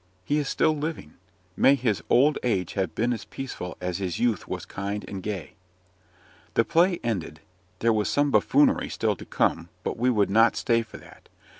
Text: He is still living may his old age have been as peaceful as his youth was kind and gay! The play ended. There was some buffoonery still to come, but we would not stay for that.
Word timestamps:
He 0.25 0.39
is 0.39 0.49
still 0.49 0.75
living 0.75 1.13
may 1.55 1.75
his 1.75 2.01
old 2.09 2.39
age 2.41 2.73
have 2.73 2.95
been 2.95 3.13
as 3.13 3.23
peaceful 3.25 3.77
as 3.79 3.99
his 3.99 4.17
youth 4.17 4.47
was 4.47 4.65
kind 4.65 5.05
and 5.07 5.21
gay! 5.21 5.53
The 6.55 6.65
play 6.65 6.99
ended. 7.03 7.39
There 7.81 7.93
was 7.93 8.09
some 8.09 8.31
buffoonery 8.31 8.89
still 8.89 9.15
to 9.15 9.25
come, 9.25 9.69
but 9.83 9.97
we 9.97 10.09
would 10.09 10.31
not 10.31 10.55
stay 10.55 10.81
for 10.81 10.97
that. 10.97 11.29